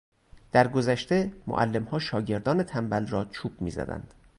در 0.51 0.67
گذشته 0.67 1.33
معلمها 1.47 1.99
شاگردان 1.99 2.63
تنبل 2.63 3.07
را 3.07 3.25
چوب 3.25 3.61
میزدند. 3.61 4.13